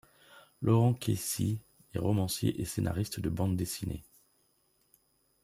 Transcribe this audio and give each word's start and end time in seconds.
Laurent 0.63 0.95
Queyssi 0.95 1.61
est 1.93 1.99
romancier 1.99 2.59
et 2.59 2.65
scénariste 2.65 3.19
de 3.19 3.29
bande 3.29 3.55
dessinées. 3.55 4.03